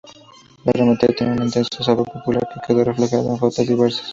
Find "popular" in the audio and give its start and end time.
2.11-2.47